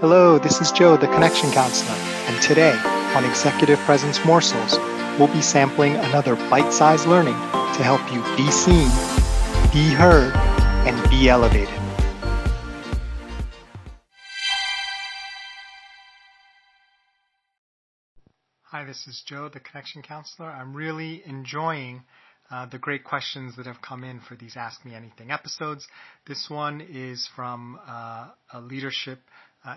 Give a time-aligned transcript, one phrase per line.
[0.00, 2.78] Hello, this is Joe, the Connection Counselor, and today
[3.14, 4.76] on Executive Presence Morsels,
[5.18, 8.90] we'll be sampling another bite sized learning to help you be seen,
[9.72, 10.34] be heard,
[10.86, 11.80] and be elevated.
[18.64, 20.50] Hi, this is Joe, the Connection Counselor.
[20.50, 22.02] I'm really enjoying
[22.50, 25.88] uh, the great questions that have come in for these Ask Me Anything episodes.
[26.26, 29.20] This one is from uh, a leadership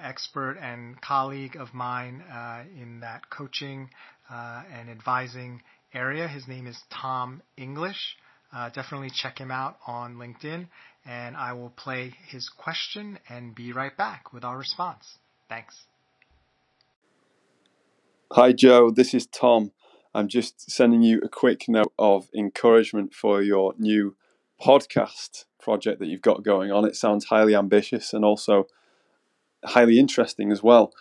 [0.02, 3.90] expert and colleague of mine uh, in that coaching
[4.30, 5.62] uh, and advising
[5.94, 6.28] area.
[6.28, 8.18] His name is Tom English.
[8.54, 10.68] Uh, definitely check him out on LinkedIn,
[11.06, 15.18] and I will play his question and be right back with our response.
[15.48, 15.86] Thanks.
[18.32, 18.92] Hi, Joe.
[18.92, 19.72] This is Tom.
[20.14, 24.16] I'm just sending you a quick note of encouragement for your new
[24.60, 26.86] podcast project that you've got going on.
[26.86, 28.68] It sounds highly ambitious and also
[29.64, 30.94] highly interesting as well.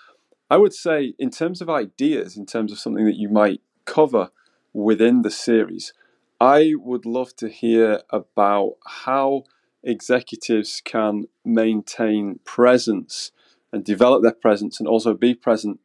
[0.51, 4.31] I would say, in terms of ideas, in terms of something that you might cover
[4.73, 5.93] within the series,
[6.41, 9.45] I would love to hear about how
[9.83, 13.33] executives can maintain presence
[13.73, 15.81] and develop their presence and also be present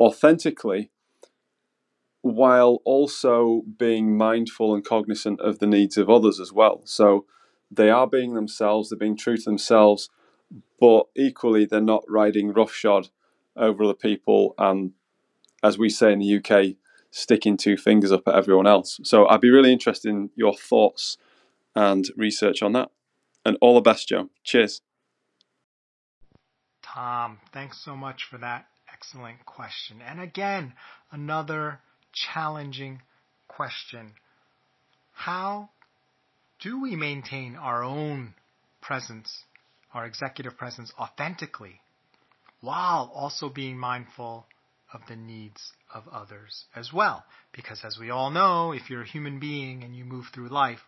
[0.00, 0.90] authentically
[2.22, 6.82] while also being mindful and cognizant of the needs of others as well.
[6.84, 7.26] So
[7.70, 10.10] they are being themselves, they're being true to themselves,
[10.80, 13.08] but equally they're not riding roughshod
[13.56, 14.92] over other people and
[15.62, 16.76] as we say in the UK
[17.10, 19.00] sticking two fingers up at everyone else.
[19.02, 21.16] So I'd be really interested in your thoughts
[21.74, 22.90] and research on that.
[23.44, 24.28] And all the best Joe.
[24.44, 24.82] Cheers.
[26.82, 30.02] Tom thanks so much for that excellent question.
[30.06, 30.74] And again
[31.10, 31.80] another
[32.12, 33.02] challenging
[33.46, 34.12] question.
[35.12, 35.70] How
[36.60, 38.34] do we maintain our own
[38.80, 39.44] presence
[39.94, 41.80] our executive presence authentically
[42.60, 44.46] while also being mindful
[44.92, 47.24] of the needs of others as well.
[47.52, 50.80] Because as we all know, if you're a human being and you move through life,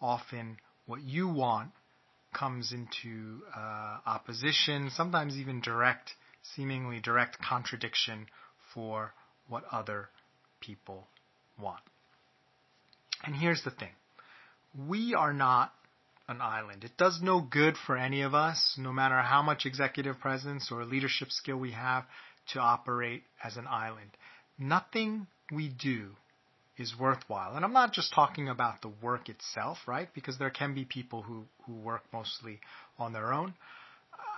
[0.00, 1.70] often what you want
[2.32, 6.12] comes into uh, opposition, sometimes even direct,
[6.54, 8.26] seemingly direct contradiction
[8.74, 9.12] for
[9.48, 10.08] what other
[10.60, 11.06] people
[11.60, 11.80] want.
[13.24, 13.90] And here's the thing.
[14.88, 15.72] We are not
[16.28, 16.84] an island.
[16.84, 20.84] It does no good for any of us, no matter how much executive presence or
[20.84, 22.04] leadership skill we have,
[22.52, 24.10] to operate as an island.
[24.58, 26.10] Nothing we do
[26.76, 27.56] is worthwhile.
[27.56, 30.08] And I'm not just talking about the work itself, right?
[30.14, 32.60] Because there can be people who, who work mostly
[32.98, 33.54] on their own.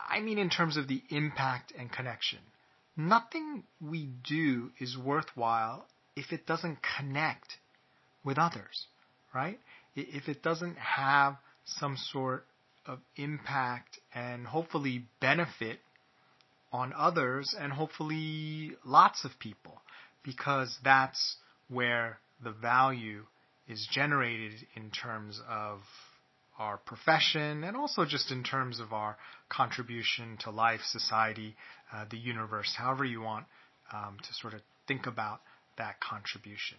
[0.09, 2.39] I mean, in terms of the impact and connection.
[2.97, 5.87] Nothing we do is worthwhile
[6.17, 7.59] if it doesn't connect
[8.25, 8.87] with others,
[9.35, 9.59] right?
[9.95, 11.37] If it doesn't have
[11.79, 12.45] some sort
[12.87, 15.79] of impact and hopefully benefit
[16.73, 19.81] on others and hopefully lots of people
[20.25, 21.37] because that's
[21.69, 23.25] where the value
[23.69, 25.81] is generated in terms of
[26.59, 29.17] our profession and also just in terms of our
[29.49, 31.57] contribution to life, society,
[31.93, 33.47] uh, the universe, however you want
[33.93, 35.41] um, to sort of think about
[35.79, 36.77] that contribution.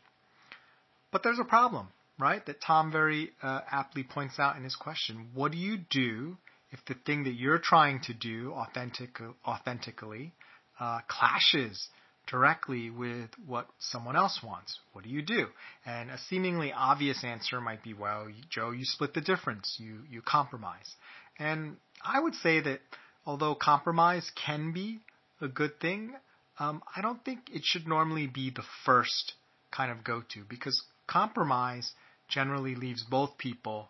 [1.12, 1.88] But there's a problem
[2.22, 2.46] right?
[2.46, 5.30] That Tom very uh, aptly points out in his question.
[5.34, 6.38] What do you do
[6.72, 10.32] if the thing that you're trying to do authentic, authentically
[10.80, 11.90] uh, clashes
[12.28, 14.80] directly with what someone else wants?
[14.94, 15.48] What do you do?
[15.86, 19.78] And a seemingly obvious answer might be, well, Joe, you split the difference.
[19.80, 20.96] You you compromise.
[21.40, 22.82] And I would say that
[23.26, 25.00] although compromise can be
[25.42, 26.14] a good thing,
[26.60, 29.34] um, I don't think it should normally be the first
[29.72, 31.92] kind of go to because compromise
[32.32, 33.90] generally leaves both people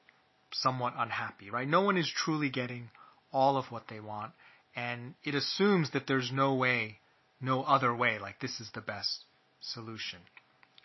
[0.53, 1.67] somewhat unhappy, right?
[1.67, 2.89] No one is truly getting
[3.31, 4.33] all of what they want,
[4.75, 6.97] and it assumes that there's no way,
[7.39, 9.23] no other way, like this is the best
[9.61, 10.19] solution.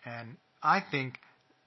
[0.05, 1.19] And I think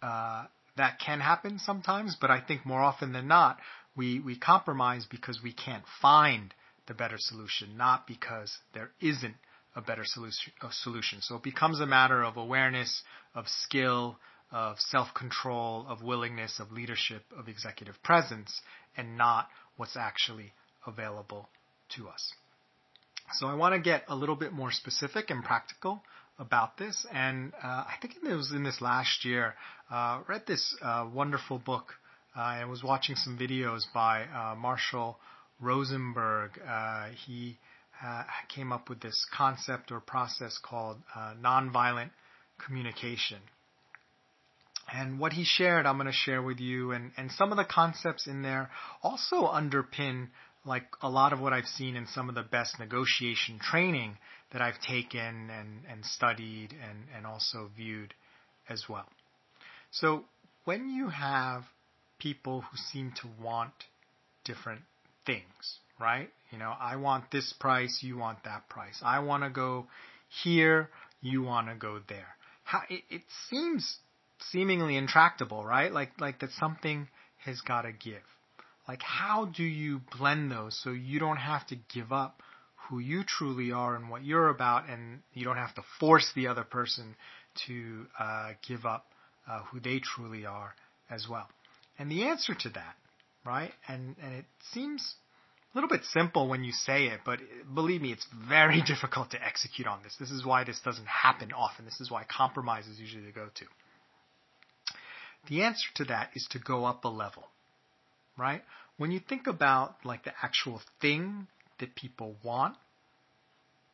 [0.02, 0.44] uh,
[0.76, 3.58] that can happen sometimes, but I think more often than not,
[3.96, 6.54] we, we compromise because we can't find
[6.86, 9.34] the better solution, not because there isn't
[9.76, 10.52] a better solution.
[10.62, 11.20] A solution.
[11.20, 13.02] So it becomes a matter of awareness,
[13.34, 14.16] of skill,
[14.52, 18.60] of self-control, of willingness, of leadership, of executive presence,
[18.96, 20.52] and not what's actually
[20.86, 21.48] available
[21.96, 22.32] to us.
[23.34, 26.02] So I want to get a little bit more specific and practical
[26.38, 27.06] about this.
[27.12, 29.54] And uh, I think it was in this last year,
[29.90, 31.94] uh, read this uh, wonderful book.
[32.36, 35.18] Uh, I was watching some videos by uh, Marshall
[35.60, 36.52] Rosenberg.
[36.66, 37.58] Uh, he
[38.48, 40.96] came up with this concept or process called
[41.42, 42.08] nonviolent
[42.64, 43.38] communication.
[44.92, 46.92] And what he shared, I'm going to share with you.
[46.92, 48.70] And, and some of the concepts in there
[49.02, 50.28] also underpin
[50.64, 54.18] like a lot of what I've seen in some of the best negotiation training
[54.52, 58.14] that I've taken and, and studied and, and also viewed
[58.68, 59.06] as well.
[59.90, 60.24] So
[60.64, 61.64] when you have
[62.18, 63.72] people who seem to want
[64.44, 64.82] different
[65.24, 66.28] things, right?
[66.50, 69.00] You know, I want this price, you want that price.
[69.02, 69.86] I want to go
[70.42, 70.90] here,
[71.22, 72.36] you want to go there.
[72.64, 73.98] How, it, it seems
[74.50, 75.92] seemingly intractable, right?
[75.92, 77.08] Like like that something
[77.44, 78.22] has got to give.
[78.88, 82.42] Like how do you blend those so you don't have to give up
[82.88, 86.48] who you truly are and what you're about, and you don't have to force the
[86.48, 87.14] other person
[87.66, 89.06] to uh, give up
[89.48, 90.74] uh, who they truly are
[91.08, 91.48] as well.
[91.98, 92.96] And the answer to that,
[93.44, 93.72] right?
[93.86, 95.14] And and it seems
[95.72, 97.38] a little bit simple when you say it, but
[97.72, 100.16] believe me, it's very difficult to execute on this.
[100.18, 101.84] This is why this doesn't happen often.
[101.84, 103.66] This is why compromise is usually the go-to.
[105.48, 107.44] The answer to that is to go up a level,
[108.36, 108.62] right?
[108.98, 111.46] When you think about like the actual thing
[111.78, 112.76] that people want,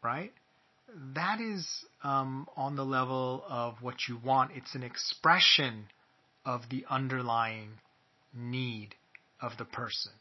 [0.02, 0.32] right?
[1.14, 1.66] That is
[2.02, 4.52] um, on the level of what you want.
[4.54, 5.86] It's an expression
[6.44, 7.70] of the underlying
[8.34, 8.94] need
[9.40, 10.12] of the person.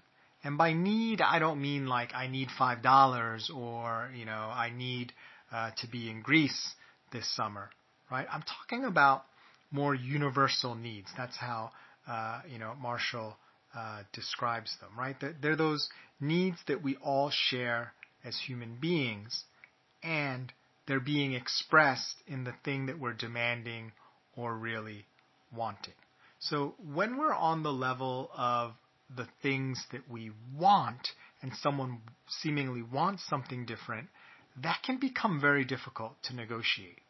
[0.44, 4.72] And by need, I don't mean like I need five dollars or you know I
[4.76, 5.12] need
[5.52, 6.74] uh, to be in Greece
[7.12, 7.70] this summer,
[8.12, 8.28] right?
[8.32, 9.24] I'm talking about
[9.76, 11.08] more universal needs.
[11.18, 11.72] That's how
[12.08, 13.38] uh, you know Marshall
[13.76, 15.16] uh, describes them, right?
[15.20, 15.90] They're, they're those
[16.20, 17.94] needs that we all share
[18.24, 19.44] as human beings,
[20.02, 20.52] and
[20.88, 23.92] they're being expressed in the thing that we're demanding
[24.36, 25.06] or really
[25.56, 25.94] wanting.
[26.40, 28.74] So when we're on the level of
[29.16, 31.08] the things that we want
[31.42, 34.08] and someone seemingly wants something different,
[34.62, 37.02] that can become very difficult to negotiate,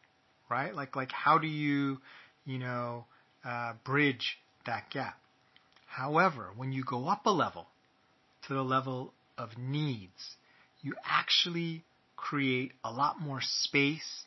[0.49, 0.73] right?
[0.73, 1.99] Like, like how do you,
[2.45, 3.05] you know,
[3.43, 5.17] uh, bridge that gap?
[5.85, 7.67] However, when you go up a level
[8.47, 10.35] to the level of needs,
[10.81, 11.83] you actually
[12.15, 14.23] create a lot more space,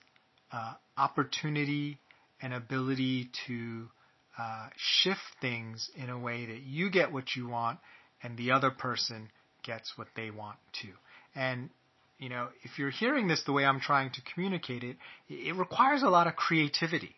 [0.53, 1.99] uh, opportunity,
[2.41, 3.89] and ability to
[4.39, 7.79] uh, shift things in a way that you get what you want
[8.23, 9.29] and the other person
[9.65, 10.93] gets what they want too.
[11.35, 11.71] And
[12.19, 14.97] you know, if you're hearing this the way I'm trying to communicate it,
[15.29, 17.15] it requires a lot of creativity,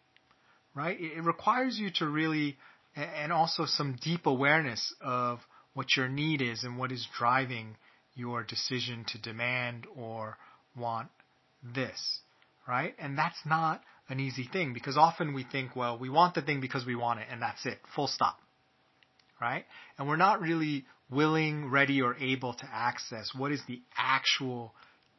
[0.74, 0.96] right?
[1.00, 2.56] It requires you to really,
[2.94, 5.40] and also some deep awareness of
[5.74, 7.76] what your need is and what is driving
[8.14, 10.36] your decision to demand or
[10.76, 11.08] want
[11.62, 12.20] this,
[12.66, 12.94] right?
[12.98, 16.60] And that's not an easy thing because often we think, well, we want the thing
[16.60, 18.38] because we want it and that's it, full stop.
[19.40, 19.64] Right?
[19.96, 24.74] And we're not really willing, ready, or able to access what is the actual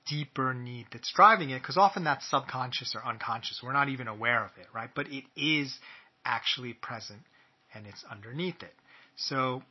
[0.08, 3.62] deeper need that's driving it because often that's subconscious or unconscious.
[3.64, 4.90] We're not even aware of it, right?
[4.94, 5.78] But it is
[6.26, 7.22] actually present
[7.74, 8.74] and it's underneath it.
[9.16, 9.64] So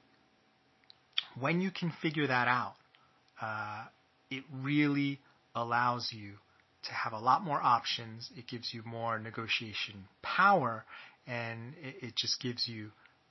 [1.39, 2.75] when you can figure that out,
[3.41, 3.85] uh,
[4.31, 5.19] it really
[5.55, 6.35] allows you
[6.85, 8.31] to have a lot more options.
[8.37, 10.85] It gives you more negotiation power,
[11.27, 12.91] and it, it just gives you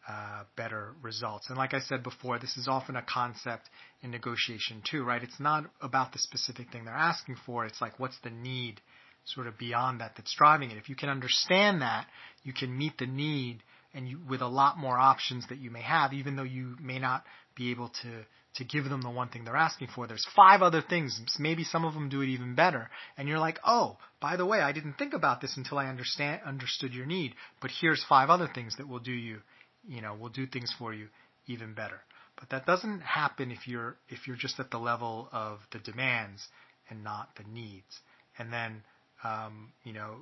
[0.09, 1.49] uh, better results.
[1.49, 3.69] And like I said before, this is often a concept
[4.01, 5.21] in negotiation too, right?
[5.21, 7.65] It's not about the specific thing they're asking for.
[7.65, 8.81] It's like what's the need
[9.25, 10.77] sort of beyond that that's driving it.
[10.77, 12.07] If you can understand that,
[12.43, 13.61] you can meet the need
[13.93, 16.97] and you, with a lot more options that you may have, even though you may
[16.97, 17.23] not
[17.55, 18.25] be able to
[18.55, 20.07] to give them the one thing they're asking for.
[20.07, 21.21] There's five other things.
[21.37, 22.89] Maybe some of them do it even better.
[23.15, 26.41] And you're like, oh, by the way, I didn't think about this until I understand
[26.45, 27.35] understood your need.
[27.61, 29.41] But here's five other things that will do you,
[29.89, 31.07] you know, we'll do things for you
[31.47, 31.99] even better.
[32.39, 36.47] But that doesn't happen if you're if you're just at the level of the demands
[36.89, 37.99] and not the needs.
[38.37, 38.83] And then
[39.23, 40.15] um, you know,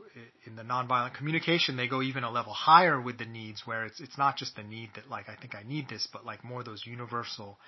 [0.46, 4.00] in the nonviolent communication, they go even a level higher with the needs, where it's
[4.00, 6.64] it's not just the need that like I think I need this, but like more
[6.64, 7.60] those universal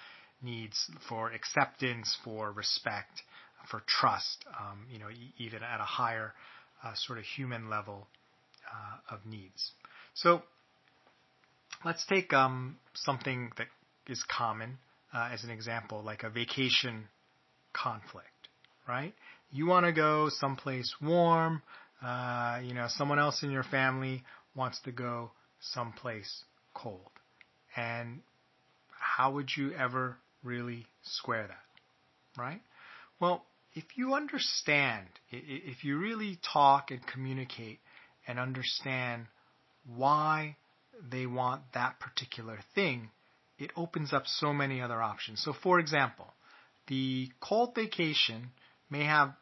[0.42, 3.22] needs for acceptance, for respect,
[3.70, 6.34] for trust, um, you know, even at a higher
[6.84, 8.08] uh, sort of human level
[8.72, 9.72] uh, of needs.
[10.16, 10.42] So
[11.86, 13.68] let's take um, something that
[14.08, 14.78] is common
[15.14, 17.08] uh, as an example, like a vacation
[17.74, 18.28] conflict,
[18.88, 19.14] right?
[19.52, 21.62] You want to go someplace warm,
[22.04, 24.24] uh, you know, someone else in your family
[24.56, 26.44] wants to go someplace
[26.74, 27.10] cold.
[27.76, 28.22] And
[28.92, 32.62] how would you ever really square that, right?
[33.20, 37.80] Well, if you understand, if you really talk and communicate
[38.28, 39.26] and understand
[39.86, 40.56] why
[41.12, 43.10] they want that particular thing,
[43.58, 45.44] it opens up so many other options.
[45.44, 46.34] So for example,
[46.88, 48.52] the cold vacation
[48.90, 49.34] may have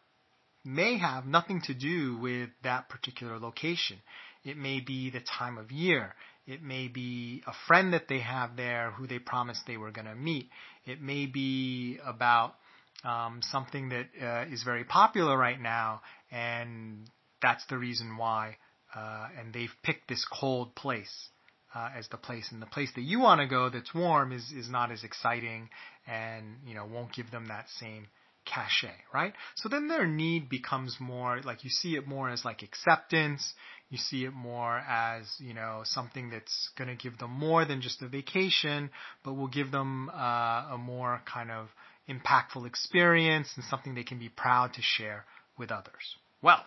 [0.66, 3.98] may have nothing to do with that particular location.
[4.44, 6.14] It may be the time of year.
[6.46, 10.08] It may be a friend that they have there who they promised they were going
[10.08, 10.50] to meet.
[10.86, 12.56] It may be about
[13.04, 17.10] um, something that uh, is very popular right now, and
[17.42, 18.58] that's the reason why.
[18.94, 21.30] Uh, and they've picked this cold place
[21.76, 24.52] uh, as the place, and the place that you want to go that's warm is
[24.52, 25.70] is not as exciting,
[26.08, 28.08] and you know won't give them that same
[28.46, 29.34] cachet, right?
[29.56, 33.54] So then their need becomes more like you see it more as like acceptance.
[33.90, 37.82] You see it more as, you know, something that's going to give them more than
[37.82, 38.90] just a vacation,
[39.24, 41.68] but will give them uh, a more kind of
[42.10, 45.24] impactful experience and something they can be proud to share
[45.58, 46.18] with others.
[46.42, 46.64] Well,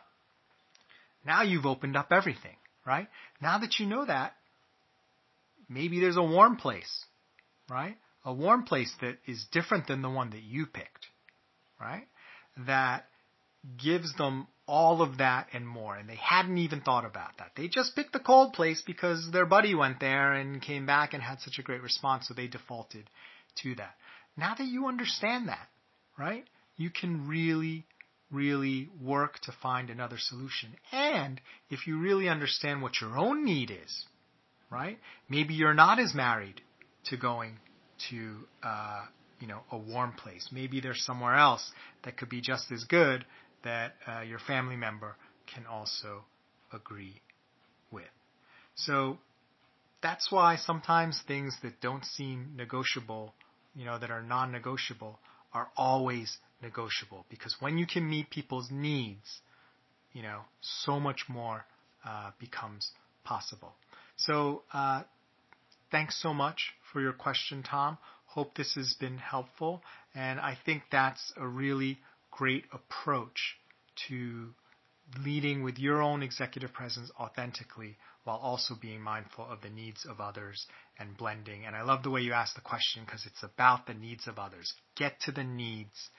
[1.24, 3.08] now you've opened up everything, right?
[3.42, 4.34] Now that you know that,
[5.70, 7.06] maybe there's a warm place,
[7.70, 7.96] right?
[8.24, 11.06] A warm place that is different than the one that you picked,
[11.80, 12.06] right?
[12.66, 13.06] That
[13.82, 15.96] gives them all of that and more.
[15.96, 17.52] And they hadn't even thought about that.
[17.56, 21.22] They just picked the cold place because their buddy went there and came back and
[21.22, 23.08] had such a great response, so they defaulted
[23.62, 23.94] to that.
[24.36, 25.68] Now that you understand that,
[26.18, 26.44] right,
[26.76, 27.86] you can really,
[28.30, 30.70] really work to find another solution.
[30.92, 34.04] And if you really understand what your own need is,
[34.70, 34.98] right,
[35.28, 36.60] maybe you're not as married
[37.06, 37.58] to going
[38.10, 39.04] to, uh,
[39.40, 40.48] you know, a warm place.
[40.52, 41.70] Maybe there's somewhere else
[42.04, 43.24] that could be just as good
[43.64, 45.16] that uh, your family member
[45.52, 46.24] can also
[46.72, 47.20] agree
[47.90, 48.04] with.
[48.74, 49.18] So
[50.02, 53.34] that's why sometimes things that don't seem negotiable
[53.74, 55.18] you know, that are non-negotiable
[55.52, 59.40] are always negotiable because when you can meet people's needs,
[60.12, 61.64] you know, so much more
[62.04, 62.90] uh, becomes
[63.24, 63.72] possible.
[64.26, 65.02] So, uh,
[65.90, 67.98] thanks so much for your question, Tom.
[68.26, 69.82] Hope this has been helpful,
[70.14, 71.98] and I think that's a really
[72.30, 73.56] great approach
[74.08, 74.50] to
[75.18, 80.20] leading with your own executive presence authentically while also being mindful of the needs of
[80.20, 80.66] others
[80.98, 81.64] and blending.
[81.64, 84.38] And I love the way you asked the question because it's about the needs of
[84.38, 84.72] others.
[84.96, 86.10] Get to the needs,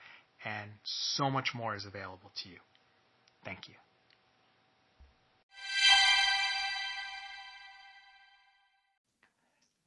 [0.44, 2.58] and so much more is available to you.
[3.44, 3.74] Thank you.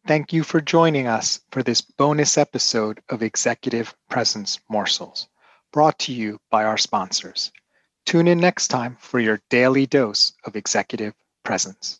[0.08, 5.28] Thank you for joining us for this bonus episode of Executive Presence Morsels,
[5.74, 7.52] brought to you by our sponsors.
[8.06, 12.00] Tune in next time for your daily dose of executive presence.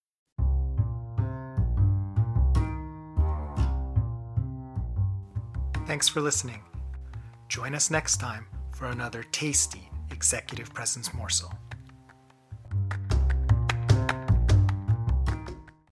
[5.91, 6.63] Thanks for listening.
[7.49, 11.51] Join us next time for another tasty executive presence morsel.